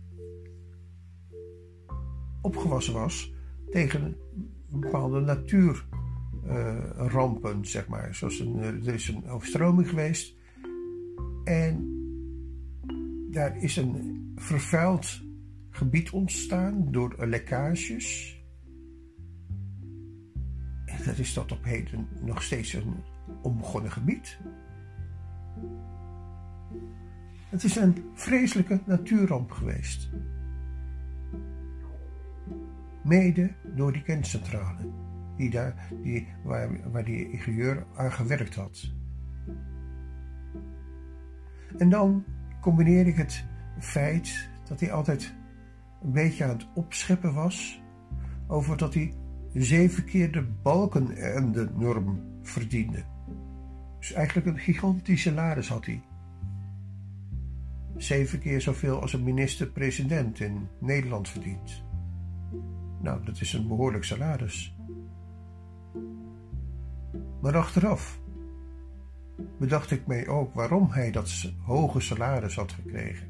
opgewassen 2.40 2.94
was 2.94 3.34
tegen 3.70 4.16
bepaalde 4.68 5.20
natuurrampen, 5.20 7.66
zeg 7.66 7.88
maar. 7.88 8.14
Zoals 8.14 8.38
een, 8.38 8.58
er 8.58 8.94
is 8.94 9.08
een 9.08 9.28
overstroming 9.28 9.88
geweest 9.88 10.36
en 11.44 11.98
daar 13.30 13.62
is 13.62 13.76
een 13.76 14.32
vervuild 14.36 15.29
gebied 15.80 16.10
ontstaan 16.10 16.92
door 16.92 17.26
lekkages. 17.26 18.38
En 20.84 21.04
dat 21.04 21.18
is 21.18 21.32
tot 21.32 21.52
op 21.52 21.64
heden 21.64 22.08
nog 22.22 22.42
steeds 22.42 22.72
een 22.72 22.94
onbegonnen 23.42 23.90
gebied. 23.90 24.38
Het 27.48 27.64
is 27.64 27.76
een 27.76 28.04
vreselijke 28.14 28.80
natuurramp 28.86 29.50
geweest. 29.50 30.10
Mede 33.04 33.54
door 33.74 33.92
die 33.92 34.02
kerncentrale, 34.02 34.90
die 35.36 35.50
daar, 35.50 35.88
die, 36.02 36.28
waar, 36.44 36.90
waar 36.90 37.04
die 37.04 37.30
ingenieur 37.30 37.86
aan 37.94 38.12
gewerkt 38.12 38.54
had. 38.54 38.92
En 41.78 41.90
dan 41.90 42.24
combineer 42.60 43.06
ik 43.06 43.16
het 43.16 43.44
feit 43.78 44.48
dat 44.68 44.80
hij 44.80 44.92
altijd 44.92 45.38
een 46.02 46.12
beetje 46.12 46.44
aan 46.44 46.50
het 46.50 46.66
opscheppen 46.74 47.34
was 47.34 47.82
over 48.46 48.76
dat 48.76 48.94
hij 48.94 49.14
zeven 49.52 50.04
keer 50.04 50.32
de 50.32 50.42
balken 50.62 51.16
en 51.16 51.52
de 51.52 51.68
norm 51.76 52.20
verdiende. 52.42 53.04
Dus 53.98 54.12
eigenlijk 54.12 54.46
een 54.46 54.58
gigantische 54.58 55.28
salaris 55.28 55.68
had 55.68 55.84
hij. 55.84 56.02
Zeven 57.96 58.38
keer 58.38 58.60
zoveel 58.60 59.00
als 59.00 59.12
een 59.12 59.22
minister-president 59.22 60.40
in 60.40 60.68
Nederland 60.78 61.28
verdient. 61.28 61.84
Nou, 63.00 63.24
dat 63.24 63.40
is 63.40 63.52
een 63.52 63.68
behoorlijk 63.68 64.04
salaris. 64.04 64.76
Maar 67.40 67.56
achteraf 67.56 68.20
bedacht 69.58 69.90
ik 69.90 70.06
mij 70.06 70.28
ook 70.28 70.54
waarom 70.54 70.90
hij 70.90 71.10
dat 71.10 71.52
hoge 71.58 72.00
salaris 72.00 72.56
had 72.56 72.72
gekregen. 72.72 73.29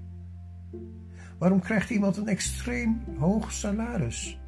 Waarom 1.41 1.61
krijgt 1.61 1.91
iemand 1.91 2.17
een 2.17 2.29
extreem 2.29 3.03
hoog 3.19 3.53
salaris? 3.53 4.41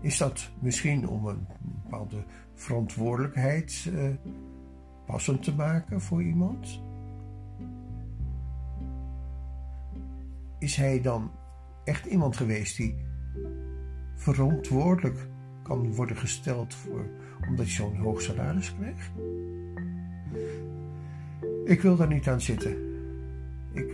Is 0.00 0.18
dat 0.18 0.50
misschien 0.60 1.08
om 1.08 1.26
een 1.26 1.46
bepaalde 1.82 2.24
verantwoordelijkheid 2.54 3.88
uh, 3.92 4.08
passend 5.06 5.42
te 5.42 5.54
maken 5.54 6.00
voor 6.00 6.22
iemand? 6.22 6.82
Is 10.58 10.76
hij 10.76 11.00
dan 11.00 11.30
echt 11.84 12.06
iemand 12.06 12.36
geweest 12.36 12.76
die 12.76 12.94
verantwoordelijk 14.14 15.28
kan 15.62 15.94
worden 15.94 16.16
gesteld 16.16 16.74
voor, 16.74 17.06
omdat 17.48 17.64
hij 17.64 17.74
zo'n 17.74 17.96
hoog 17.96 18.20
salaris 18.20 18.74
krijgt? 18.74 19.10
Ik 21.64 21.80
wil 21.80 21.96
daar 21.96 22.08
niet 22.08 22.28
aan 22.28 22.40
zitten. 22.40 22.89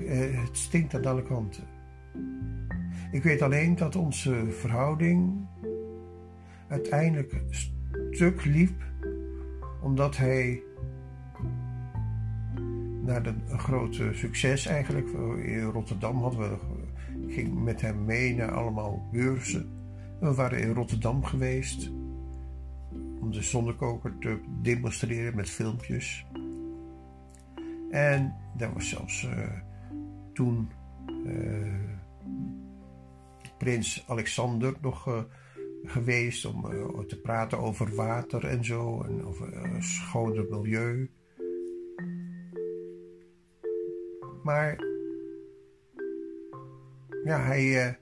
Eh, 0.07 0.45
het 0.45 0.57
stinkt 0.57 0.95
aan 0.95 1.05
alle 1.05 1.23
kanten. 1.23 1.65
Ik 3.11 3.23
weet 3.23 3.43
alleen 3.43 3.77
dat 3.77 3.97
onze 3.97 4.47
verhouding 4.51 5.47
uiteindelijk 6.69 7.43
stuk 8.11 8.45
liep 8.45 8.83
omdat 9.81 10.17
hij 10.17 10.63
na 13.03 13.21
de, 13.21 13.35
een 13.49 13.59
grote 13.59 14.11
succes 14.13 14.67
eigenlijk 14.67 15.09
in 15.45 15.63
Rotterdam 15.63 16.17
hadden 16.17 16.41
we 16.41 16.57
ging 17.29 17.63
met 17.65 17.81
hem 17.81 18.05
mee 18.05 18.35
naar 18.35 18.53
allemaal 18.53 19.09
beurzen. 19.13 19.71
We 20.21 20.35
waren 20.35 20.61
in 20.61 20.73
Rotterdam 20.73 21.25
geweest 21.25 21.91
om 23.21 23.31
de 23.31 23.43
zonnekoker 23.43 24.19
te 24.19 24.41
demonstreren 24.63 25.37
met 25.37 25.51
filmpjes. 25.51 26.27
En 27.91 28.35
daar 28.57 28.73
was 28.73 28.89
zelfs 28.89 29.25
uh, 29.25 29.31
toen 30.37 30.71
uh, 31.27 31.91
prins 33.59 34.05
Alexander 34.07 34.75
nog 34.81 35.09
uh, 35.09 35.23
geweest 35.85 36.45
om 36.45 36.63
te 37.07 37.21
praten 37.21 37.59
over 37.59 37.95
water 37.95 38.45
en 38.45 38.65
zo 38.65 39.03
en 39.03 39.25
over 39.25 39.77
schoner 39.79 40.47
milieu. 40.51 41.11
Maar 44.43 44.85
ja, 47.25 47.41
hij 47.41 47.99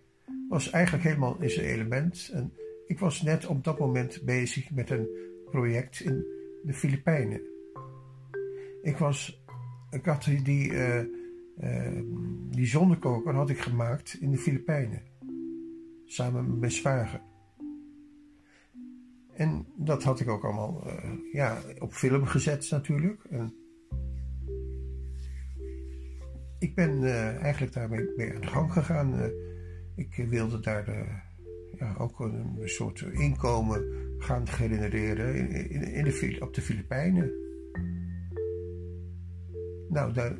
was 0.48 0.70
eigenlijk 0.70 1.04
helemaal 1.04 1.36
in 1.40 1.50
zijn 1.50 1.66
element. 1.66 2.30
En 2.32 2.52
ik 2.86 2.98
was 2.98 3.22
net 3.22 3.46
op 3.46 3.64
dat 3.64 3.78
moment 3.78 4.22
bezig 4.24 4.70
met 4.70 4.90
een 4.90 5.08
project 5.50 6.00
in 6.00 6.26
de 6.62 6.74
Filipijnen. 6.74 7.40
Ik 8.82 8.96
was 8.96 9.44
ik 9.90 10.04
had 10.04 10.24
die, 10.42 10.72
die 12.50 12.66
zonnekoker 12.66 13.34
had 13.34 13.50
ik 13.50 13.58
gemaakt 13.58 14.16
in 14.20 14.30
de 14.30 14.38
Filipijnen. 14.38 15.02
Samen 16.04 16.48
met 16.48 16.58
mijn 16.58 16.72
zwager. 16.72 17.20
En 19.34 19.66
dat 19.76 20.02
had 20.02 20.20
ik 20.20 20.28
ook 20.28 20.44
allemaal 20.44 20.86
uh, 20.86 21.10
ja, 21.32 21.58
op 21.78 21.92
film 21.92 22.24
gezet 22.26 22.70
natuurlijk. 22.70 23.28
Ik 26.58 26.74
ben 26.74 27.04
eigenlijk 27.40 27.72
daarmee 27.72 28.12
mee 28.16 28.34
aan 28.34 28.40
de 28.40 28.46
gang 28.46 28.72
gegaan. 28.72 29.32
ik 29.94 30.24
wilde 30.28 30.60
daar 30.60 30.86
ja, 31.78 31.94
ook 31.98 32.20
een, 32.20 32.60
soort 32.64 33.00
inkomen 33.00 33.84
gaan 34.18 34.48
genereren 34.48 35.34
in, 35.34 35.70
in, 35.70 35.82
in 35.82 36.04
de, 36.04 36.36
op 36.40 36.54
de 36.54 36.62
Filipijnen. 36.62 37.32
Nou, 39.88 40.12
daar, 40.12 40.36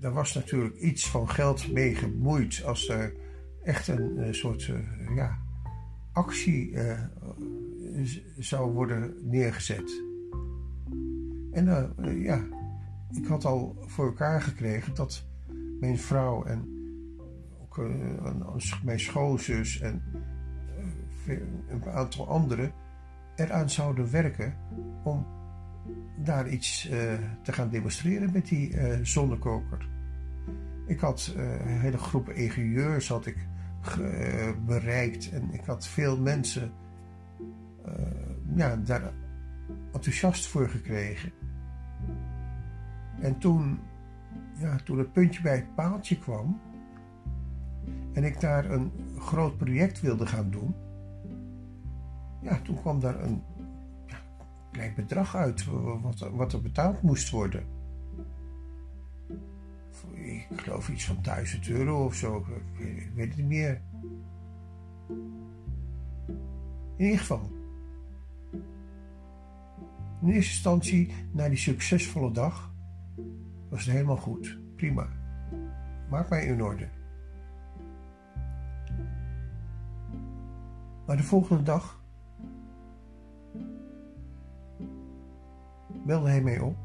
daar 0.00 0.12
was 0.12 0.34
natuurlijk 0.34 0.76
iets 0.76 1.08
van 1.08 1.28
geld 1.28 1.72
mee 1.72 1.94
gemoeid 1.94 2.62
als 2.64 2.88
er 2.88 3.14
echt 3.62 3.88
een, 3.88 4.26
een 4.26 4.34
soort 4.34 4.66
uh, 4.66 4.78
ja, 5.14 5.38
actie 6.12 6.70
uh, 6.70 7.00
zou 8.38 8.72
worden 8.72 9.14
neergezet. 9.22 10.02
En 11.50 11.66
uh, 11.66 12.24
ja, 12.24 12.44
ik 13.10 13.26
had 13.26 13.44
al 13.44 13.76
voor 13.86 14.06
elkaar 14.06 14.42
gekregen 14.42 14.94
dat 14.94 15.26
mijn 15.80 15.98
vrouw 15.98 16.44
en 16.44 16.78
ook 17.62 17.80
mijn 18.84 19.00
schoonzus 19.00 19.80
en 19.80 20.02
een 21.68 21.84
aantal 21.84 22.28
anderen 22.28 22.72
eraan 23.36 23.70
zouden 23.70 24.10
werken 24.10 24.56
om 25.04 25.26
daar 26.16 26.48
iets 26.48 26.90
uh, 26.90 27.12
te 27.42 27.52
gaan 27.52 27.68
demonstreren 27.68 28.32
met 28.32 28.46
die 28.46 28.70
uh, 28.70 28.98
zonnekoker. 29.02 29.88
Ik 30.86 31.00
had 31.00 31.34
uh, 31.36 31.42
een 31.60 31.80
hele 31.80 31.98
groep 31.98 32.28
ingenieurs 32.28 33.08
had 33.08 33.26
ik 33.26 33.48
bereikt 34.66 35.30
en 35.30 35.52
ik 35.52 35.64
had 35.64 35.86
veel 35.86 36.20
mensen 36.20 36.72
ja, 38.54 38.76
daar 38.76 39.12
enthousiast 39.92 40.46
voor 40.46 40.68
gekregen. 40.68 41.32
En 43.20 43.38
toen, 43.38 43.78
ja, 44.58 44.76
toen 44.76 44.98
het 44.98 45.12
puntje 45.12 45.42
bij 45.42 45.56
het 45.56 45.74
paaltje 45.74 46.18
kwam 46.18 46.60
en 48.12 48.24
ik 48.24 48.40
daar 48.40 48.70
een 48.70 48.92
groot 49.18 49.56
project 49.56 50.00
wilde 50.00 50.26
gaan 50.26 50.50
doen, 50.50 50.74
ja, 52.40 52.60
toen 52.60 52.80
kwam 52.80 53.00
daar 53.00 53.22
een 53.22 53.42
klein 54.70 54.94
bedrag 54.94 55.36
uit 55.36 55.64
wat, 56.02 56.30
wat 56.32 56.52
er 56.52 56.62
betaald 56.62 57.02
moest 57.02 57.30
worden. 57.30 57.64
Ik 60.14 60.46
geloof 60.60 60.88
iets 60.88 61.04
van 61.04 61.18
1000 61.22 61.68
euro 61.68 62.04
of 62.04 62.14
zo. 62.14 62.46
Ik 62.78 63.10
weet, 63.14 63.28
het 63.28 63.36
niet 63.36 63.46
meer. 63.46 63.80
In 66.96 67.04
ieder 67.04 67.18
geval. 67.18 67.50
In 70.22 70.28
eerste 70.28 70.52
instantie, 70.52 71.12
na 71.32 71.48
die 71.48 71.58
succesvolle 71.58 72.32
dag, 72.32 72.74
was 73.68 73.84
het 73.84 73.94
helemaal 73.94 74.16
goed. 74.16 74.58
Prima. 74.76 75.08
Maak 76.10 76.28
mij 76.30 76.46
in 76.46 76.62
orde. 76.62 76.88
Maar 81.06 81.16
de 81.16 81.22
volgende 81.22 81.62
dag 81.62 81.99
belde 86.04 86.28
hij 86.28 86.42
mij 86.42 86.58
op. 86.58 86.76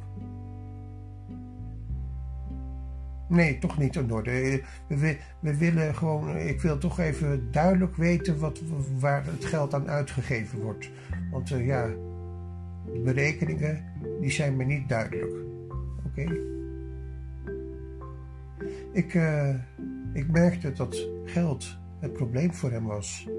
Nee, 3.28 3.58
toch 3.58 3.78
niet 3.78 3.96
in 3.96 4.12
orde. 4.12 4.62
We, 4.88 5.18
we, 5.40 5.58
willen 5.58 5.96
gewoon, 5.96 6.38
ik 6.38 6.62
wil 6.62 6.78
toch 6.78 7.00
even 7.00 7.52
duidelijk 7.52 7.96
weten 7.96 8.40
wat, 8.40 8.62
waar 9.00 9.26
het 9.26 9.46
geld 9.46 9.74
aan 9.74 9.90
uitgegeven 9.90 10.60
wordt. 10.62 10.90
Want 11.32 11.50
uh, 11.50 11.66
ja, 11.66 11.88
de 12.86 13.02
berekeningen 13.04 13.84
die 14.22 14.32
zijn 14.32 14.56
me 14.56 14.64
niet 14.64 14.90
duidelijk. 14.90 15.34
Oké? 16.06 16.38
Ik, 18.92 19.14
uh, 19.14 19.56
ik 20.14 20.32
merkte 20.32 20.72
dat 20.72 21.08
geld 21.26 21.78
het 22.00 22.14
probleem 22.14 22.54
voor 22.54 22.72
hem 22.72 22.86
was. 22.86 23.30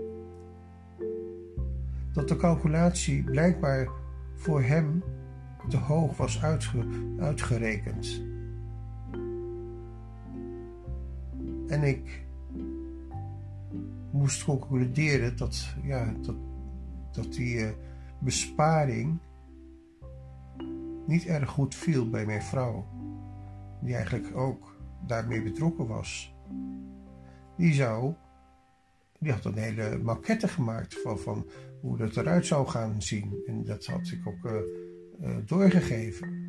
Dat 2.13 2.29
de 2.29 2.37
calculatie 2.37 3.25
blijkbaar 3.25 3.89
voor 4.35 4.63
hem 4.63 5.03
te 5.69 5.77
hoog 5.77 6.17
was 6.17 6.43
uitge, 6.43 6.87
uitgerekend. 7.19 8.23
En 11.67 11.83
ik 11.83 12.25
moest 14.11 14.45
concluderen 14.45 15.37
dat, 15.37 15.75
ja, 15.83 16.15
dat, 16.23 16.37
dat 17.13 17.33
die 17.33 17.55
uh, 17.55 17.69
besparing 18.19 19.19
niet 21.07 21.27
erg 21.27 21.51
goed 21.51 21.75
viel 21.75 22.11
bij 22.11 22.27
mijn 22.27 22.43
vrouw, 22.43 22.87
die 23.81 23.95
eigenlijk 23.95 24.37
ook 24.37 24.77
daarmee 25.07 25.43
betrokken 25.43 25.87
was. 25.87 26.35
Die 27.57 27.73
zou, 27.73 28.15
die 29.19 29.33
had 29.33 29.45
een 29.45 29.59
hele 29.59 29.99
maquette 30.03 30.49
gemaakt 30.49 31.01
van, 31.01 31.19
van 31.19 31.47
hoe 31.81 31.97
dat 31.97 32.17
eruit 32.17 32.47
zou 32.47 32.67
gaan 32.67 33.03
zien. 33.03 33.43
En 33.47 33.65
dat 33.65 33.87
had 33.87 34.07
ik 34.07 34.27
ook 34.27 34.45
uh, 34.45 34.53
doorgegeven. 35.47 36.46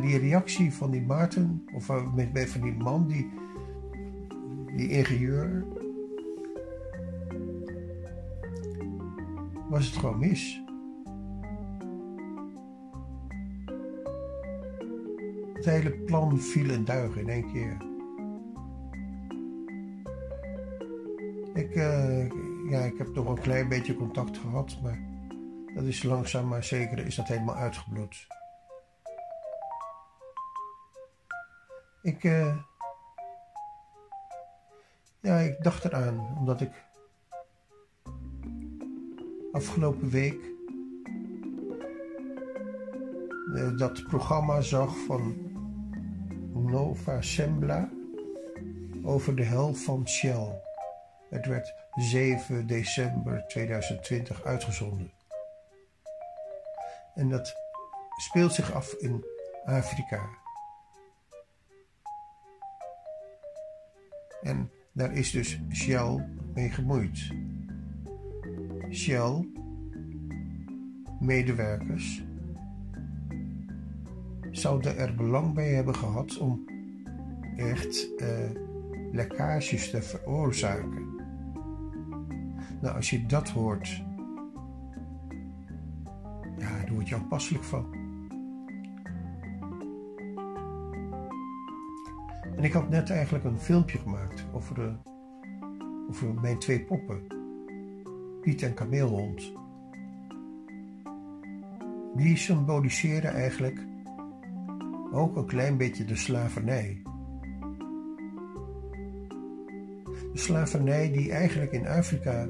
Die 0.00 0.18
reactie 0.18 0.74
van 0.74 0.90
die 0.90 1.02
Maarten, 1.02 1.64
of 1.74 1.90
met 2.14 2.50
van 2.50 2.60
die 2.60 2.76
man, 2.76 3.06
die, 3.06 3.30
die 4.76 4.88
ingenieur, 4.88 5.64
was 9.68 9.86
het 9.86 9.96
gewoon 9.96 10.18
mis. 10.18 10.62
Het 15.52 15.64
hele 15.64 15.90
plan 15.90 16.40
viel 16.40 16.70
in 16.70 16.84
duigen 16.84 17.20
in 17.20 17.28
één 17.28 17.52
keer. 17.52 17.76
Ik, 21.54 21.74
uh, 21.76 22.28
ja, 22.70 22.80
ik 22.80 22.98
heb 22.98 23.06
toch 23.06 23.28
een 23.28 23.40
klein 23.40 23.68
beetje 23.68 23.96
contact 23.96 24.38
gehad, 24.38 24.78
maar 24.82 24.98
dat 25.74 25.84
is 25.84 26.02
langzaam 26.02 26.48
maar 26.48 26.64
zeker 26.64 27.06
is 27.06 27.14
dat 27.14 27.28
helemaal 27.28 27.54
uitgebloed. 27.54 28.26
Ik, 32.02 32.24
uh, 32.24 32.56
ja, 35.20 35.38
ik 35.38 35.62
dacht 35.62 35.84
eraan, 35.84 36.36
omdat 36.38 36.60
ik 36.60 36.84
afgelopen 39.52 40.10
week 40.10 40.50
uh, 43.54 43.76
dat 43.76 44.02
programma 44.02 44.60
zag 44.60 44.96
van 45.06 45.36
Nova 46.52 47.22
Sembla 47.22 47.90
over 49.02 49.36
de 49.36 49.44
hel 49.44 49.74
van 49.74 50.08
Shell. 50.08 50.60
Het 51.30 51.46
werd 51.46 51.74
7 51.94 52.66
december 52.66 53.44
2020 53.48 54.44
uitgezonden. 54.44 55.12
En 57.14 57.28
dat 57.28 57.54
speelt 58.16 58.52
zich 58.52 58.72
af 58.72 58.92
in 58.92 59.24
Afrika. 59.64 60.39
En 64.42 64.70
daar 64.92 65.12
is 65.12 65.30
dus 65.30 65.60
Shell 65.72 66.26
mee 66.54 66.70
gemoeid. 66.70 67.32
Shell, 68.90 69.48
medewerkers, 71.20 72.24
zouden 74.50 74.96
er 74.96 75.14
belang 75.14 75.54
bij 75.54 75.68
hebben 75.74 75.94
gehad 75.94 76.38
om 76.38 76.64
echt 77.56 78.08
uh, 78.16 78.28
lekkages 79.12 79.90
te 79.90 80.02
veroorzaken. 80.02 81.08
Nou, 82.80 82.96
als 82.96 83.10
je 83.10 83.26
dat 83.26 83.48
hoort 83.48 84.02
daar 86.60 86.88
word 86.92 87.08
je 87.08 87.14
aanpasselijk 87.14 87.64
van. 87.64 87.99
En 92.60 92.66
ik 92.66 92.72
had 92.72 92.88
net 92.88 93.10
eigenlijk 93.10 93.44
een 93.44 93.60
filmpje 93.60 93.98
gemaakt 93.98 94.44
over, 94.52 94.74
de, 94.74 94.92
over 96.08 96.34
mijn 96.34 96.58
twee 96.58 96.84
poppen, 96.84 97.26
Piet 98.40 98.62
en 98.62 98.74
Kameelhond. 98.74 99.52
Die 102.14 102.36
symboliseren 102.36 103.32
eigenlijk 103.32 103.86
ook 105.12 105.36
een 105.36 105.46
klein 105.46 105.76
beetje 105.76 106.04
de 106.04 106.16
slavernij. 106.16 107.02
De 110.32 110.38
slavernij 110.38 111.12
die 111.12 111.32
eigenlijk 111.32 111.72
in 111.72 111.86
Afrika 111.86 112.48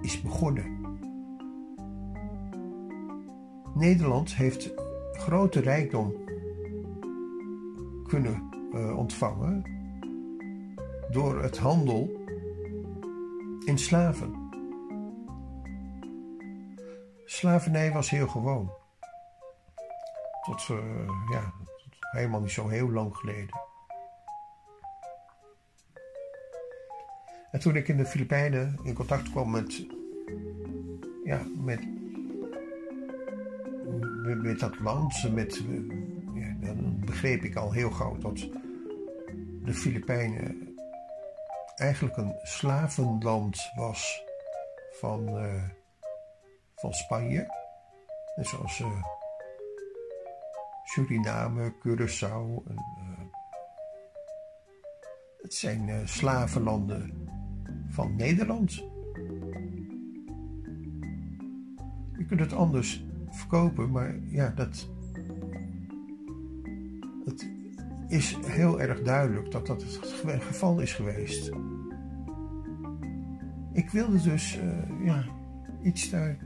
is 0.00 0.20
begonnen. 0.20 0.98
Nederland 3.74 4.34
heeft 4.34 4.74
grote 5.12 5.60
rijkdom 5.60 6.21
kunnen 8.12 8.50
uh, 8.72 8.98
ontvangen 8.98 9.64
door 11.10 11.42
het 11.42 11.58
handel 11.58 12.26
in 13.64 13.78
slaven. 13.78 14.50
Slavernij 17.24 17.92
was 17.92 18.10
heel 18.10 18.28
gewoon. 18.28 18.72
Tot, 20.42 20.68
uh, 20.68 21.08
ja, 21.30 21.52
helemaal 22.00 22.40
niet 22.40 22.50
zo 22.50 22.68
heel 22.68 22.90
lang 22.90 23.16
geleden. 23.16 23.60
En 27.50 27.60
toen 27.60 27.76
ik 27.76 27.88
in 27.88 27.96
de 27.96 28.06
Filipijnen 28.06 28.78
in 28.82 28.94
contact 28.94 29.30
kwam 29.30 29.50
met, 29.50 29.86
ja, 31.24 31.42
met 31.56 31.80
met 34.22 34.60
dat 34.60 34.80
land, 34.80 35.32
met, 35.32 35.62
dan 36.62 37.00
begreep 37.00 37.42
ik 37.42 37.56
al 37.56 37.72
heel 37.72 37.90
gauw 37.90 38.18
dat 38.18 38.38
de 39.62 39.74
Filipijnen 39.74 40.76
eigenlijk 41.74 42.16
een 42.16 42.34
slavenland 42.42 43.70
was 43.74 44.24
van, 44.90 45.28
uh, 45.28 45.62
van 46.74 46.92
Spanje. 46.92 47.46
Net 48.36 48.46
zoals 48.46 48.78
uh, 48.78 49.02
Suriname, 50.84 51.74
Curaçao. 51.78 52.68
En, 52.68 52.84
uh, 52.98 53.20
het 55.42 55.54
zijn 55.54 56.08
slavenlanden 56.08 57.28
van 57.88 58.16
Nederland. 58.16 58.74
Je 62.18 62.24
kunt 62.28 62.40
het 62.40 62.52
anders 62.52 63.04
verkopen, 63.30 63.90
maar 63.90 64.18
ja, 64.30 64.48
dat 64.48 64.88
het 67.24 67.50
is 68.08 68.38
heel 68.46 68.80
erg 68.80 69.02
duidelijk 69.02 69.50
dat 69.50 69.66
dat 69.66 69.82
het 69.82 69.98
geval 70.40 70.80
is 70.80 70.94
geweest. 70.94 71.50
Ik 73.72 73.90
wilde 73.90 74.22
dus 74.22 74.58
uh, 74.58 75.04
ja, 75.04 75.24
iets 75.82 76.10
daar, 76.10 76.36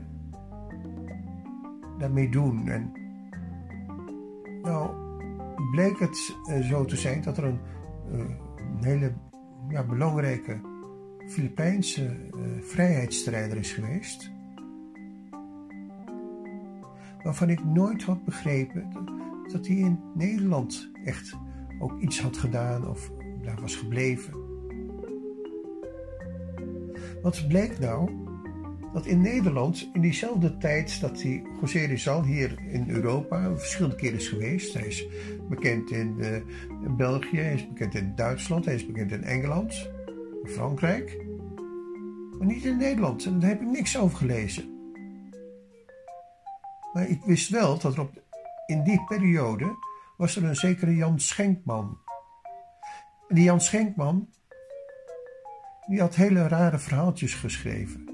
daarmee 1.97 2.29
doen. 2.29 2.67
En 2.67 2.91
nou 4.61 4.89
bleek 5.71 5.99
het 5.99 6.35
uh, 6.49 6.59
zo 6.59 6.85
te 6.85 6.95
zijn 6.95 7.21
dat 7.21 7.37
er 7.37 7.43
een, 7.43 7.59
uh, 8.11 8.19
een 8.57 8.83
hele 8.83 9.13
ja, 9.69 9.83
belangrijke 9.83 10.59
Filipijnse 11.27 12.15
vrijheidsstrijder 12.61 13.57
is 13.57 13.71
geweest. 13.71 14.31
Waarvan 17.23 17.49
ik 17.49 17.65
nooit 17.65 18.03
had 18.03 18.23
begrepen 18.23 18.89
dat 19.51 19.67
hij 19.67 19.75
in 19.75 19.99
Nederland 20.13 20.91
echt 21.03 21.33
ook 21.79 21.99
iets 21.99 22.21
had 22.21 22.37
gedaan 22.37 22.89
of 22.89 23.11
daar 23.41 23.61
was 23.61 23.75
gebleven. 23.75 24.33
Wat 27.21 27.47
bleek 27.47 27.79
nou? 27.79 28.11
Dat 28.93 29.05
in 29.05 29.21
Nederland, 29.21 29.89
in 29.93 30.01
diezelfde 30.01 30.57
tijd 30.57 31.01
dat 31.01 31.17
die 31.17 31.41
José 31.61 31.79
Rizal 31.79 32.23
hier 32.23 32.59
in 32.67 32.89
Europa 32.89 33.57
verschillende 33.57 33.95
keren 33.95 34.17
is 34.17 34.27
geweest. 34.27 34.73
Hij 34.73 34.87
is 34.87 35.07
bekend 35.49 35.91
in, 35.91 36.19
in, 36.83 36.95
België, 36.97 37.37
hij 37.37 37.53
is 37.53 37.67
bekend 37.67 37.95
in 37.95 38.13
Duitsland, 38.15 38.65
hij 38.65 38.75
is 38.75 38.85
bekend 38.85 39.11
in 39.11 39.23
Engeland, 39.23 39.89
in 40.43 40.49
Frankrijk. 40.49 41.25
Maar 42.37 42.47
niet 42.47 42.65
in 42.65 42.77
Nederland. 42.77 43.25
En 43.25 43.39
daar 43.39 43.49
heb 43.49 43.61
ik 43.61 43.67
niks 43.67 43.97
over 43.97 44.17
gelezen. 44.17 44.91
Maar 46.93 47.09
ik 47.09 47.21
wist 47.25 47.49
wel 47.49 47.79
dat 47.79 47.93
er 47.93 48.01
op, 48.01 48.26
in 48.67 48.83
die 48.83 49.03
periode 49.03 49.75
was 50.17 50.35
er 50.35 50.43
een 50.43 50.55
zekere 50.55 50.95
Jan 50.95 51.19
Schenkman. 51.19 51.97
En 53.27 53.35
die 53.35 53.43
Jan 53.43 53.61
Schenkman, 53.61 54.29
die 55.87 55.99
had 55.99 56.15
hele 56.15 56.47
rare 56.47 56.77
verhaaltjes 56.77 57.33
geschreven. 57.33 58.05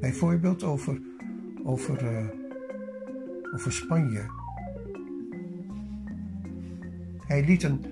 Bijvoorbeeld 0.00 0.62
over, 0.62 1.00
over, 1.64 2.02
uh, 2.02 2.28
over 3.54 3.72
Spanje. 3.72 4.26
Hij 7.26 7.44
liet 7.44 7.62
een 7.62 7.84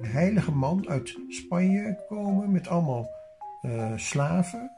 heilige 0.00 0.52
man 0.52 0.88
uit 0.88 1.18
Spanje 1.28 2.04
komen 2.08 2.52
met 2.52 2.68
allemaal 2.68 3.10
uh, 3.62 3.92
slaven, 3.96 4.70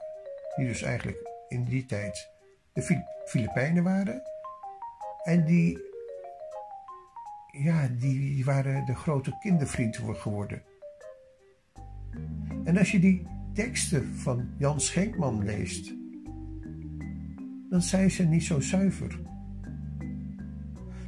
die 0.56 0.66
dus 0.66 0.82
eigenlijk 0.82 1.28
in 1.48 1.64
die 1.64 1.86
tijd 1.86 2.30
de 2.72 3.04
Filipijnen 3.26 3.84
waren. 3.84 4.22
En 5.22 5.44
die 5.44 5.89
ja, 7.52 7.88
die 7.98 8.44
waren 8.44 8.84
de 8.84 8.94
grote 8.94 9.36
kindervriend 9.38 9.96
geworden. 9.96 10.62
En 12.64 12.78
als 12.78 12.90
je 12.90 12.98
die 12.98 13.26
teksten 13.52 14.06
van 14.16 14.48
Jan 14.58 14.80
Schenkman 14.80 15.44
leest, 15.44 15.94
dan 17.68 17.82
zijn 17.82 18.10
ze 18.10 18.24
niet 18.24 18.44
zo 18.44 18.60
zuiver. 18.60 19.20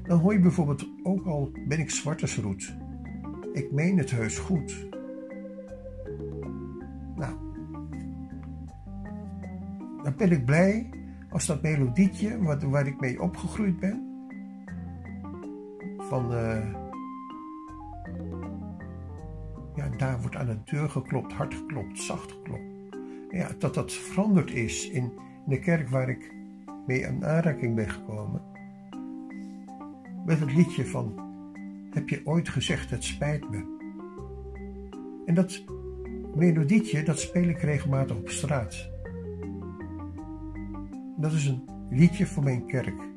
Dan 0.02 0.18
hoor 0.18 0.32
je 0.32 0.40
bijvoorbeeld 0.40 0.86
ook 1.02 1.26
al 1.26 1.50
ben 1.68 1.78
ik 1.78 1.90
zwartersroet. 1.90 2.76
Ik 3.52 3.72
meen 3.72 3.98
het 3.98 4.10
heus 4.10 4.38
goed. 4.38 4.86
Nou, 7.16 7.36
dan 10.02 10.14
ben 10.16 10.30
ik 10.30 10.44
blij 10.44 10.90
als 11.30 11.46
dat 11.46 11.62
melodietje 11.62 12.42
waar 12.70 12.86
ik 12.86 13.00
mee 13.00 13.22
opgegroeid 13.22 13.80
ben, 13.80 14.11
van 16.12 16.30
ja, 19.74 19.88
daar 19.96 20.20
wordt 20.20 20.36
aan 20.36 20.46
de 20.46 20.58
deur 20.64 20.90
geklopt, 20.90 21.32
hard 21.32 21.54
geklopt, 21.54 21.98
zacht 21.98 22.32
geklopt. 22.32 22.96
Ja, 23.30 23.50
dat 23.58 23.74
dat 23.74 23.92
veranderd 23.92 24.50
is 24.50 24.90
in 24.90 25.12
de 25.46 25.58
kerk 25.58 25.88
waar 25.88 26.08
ik 26.08 26.34
mee 26.86 27.06
aan 27.06 27.24
aanraking 27.24 27.74
ben 27.74 27.90
gekomen. 27.90 28.42
Met 30.26 30.40
het 30.40 30.54
liedje 30.54 30.86
van 30.86 31.30
Heb 31.90 32.08
je 32.08 32.20
ooit 32.24 32.48
gezegd 32.48 32.90
het 32.90 33.04
spijt 33.04 33.50
me? 33.50 33.80
En 35.26 35.34
dat 35.34 35.64
melodietje, 36.34 37.02
dat 37.02 37.18
speel 37.18 37.48
ik 37.48 37.58
regelmatig 37.58 38.16
op 38.16 38.28
straat. 38.28 38.90
Dat 41.16 41.32
is 41.32 41.46
een 41.46 41.68
liedje 41.90 42.26
voor 42.26 42.42
mijn 42.42 42.66
kerk 42.66 43.11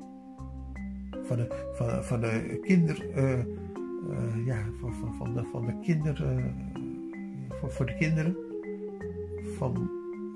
van 1.25 1.37
de, 1.37 2.01
van, 2.03 2.19
de 2.21 2.59
kinder, 2.61 3.05
uh, 3.17 3.39
uh, 4.09 4.45
ja, 4.45 4.65
van, 4.79 4.93
van, 4.93 5.15
van, 5.15 5.33
de, 5.33 5.43
van 5.43 5.65
de 5.65 5.79
kinder, 5.79 6.37
uh, 6.37 6.45
voor, 7.59 7.71
voor 7.71 7.85
de 7.85 7.95
kinderen 7.95 8.35
van, 9.57 9.89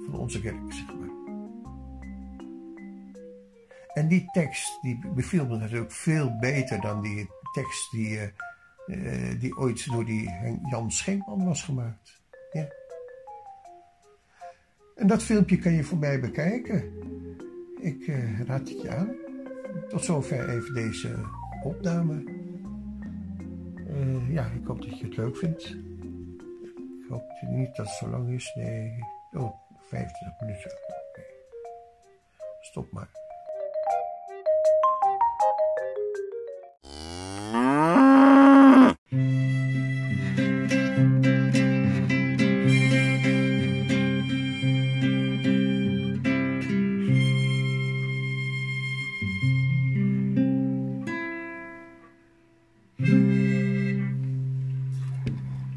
van 0.05 0.19
onze 0.19 0.41
kerk, 0.41 0.73
zeg 0.73 0.85
maar. 0.85 1.07
En 3.93 4.07
die 4.07 4.25
tekst 4.31 4.81
die 4.81 4.99
beviel 5.15 5.47
me 5.47 5.57
natuurlijk 5.57 5.91
veel 5.91 6.37
beter 6.39 6.81
dan 6.81 7.01
die 7.01 7.29
tekst 7.53 7.91
die, 7.91 8.19
die 9.39 9.57
ooit 9.57 9.91
door 9.91 10.05
die 10.05 10.29
Jan 10.69 10.91
Schenkman 10.91 11.45
was 11.45 11.63
gemaakt. 11.63 12.21
Ja. 12.51 12.67
En 14.95 15.07
dat 15.07 15.23
filmpje 15.23 15.57
kan 15.57 15.71
je 15.71 15.83
voor 15.83 15.97
mij 15.97 16.19
bekijken. 16.19 16.93
Ik 17.79 18.11
raad 18.45 18.69
het 18.69 18.81
je 18.81 18.89
aan. 18.89 19.28
Tot 19.89 20.03
zover 20.03 20.49
even 20.49 20.73
deze 20.73 21.15
opname. 21.63 22.23
Uh, 23.87 24.33
ja, 24.33 24.45
ik 24.45 24.65
hoop 24.65 24.81
dat 24.81 24.99
je 24.99 25.05
het 25.05 25.17
leuk 25.17 25.37
vindt. 25.37 25.65
Ik 26.99 27.05
hoop 27.09 27.23
niet 27.41 27.75
dat 27.75 27.85
het 27.85 27.95
zo 27.95 28.07
lang 28.07 28.29
is. 28.29 28.51
Nee. 28.55 28.97
Oh, 29.31 29.55
25 29.77 30.39
minuten. 30.39 30.71
Stop 32.61 32.91
maar. 32.91 33.18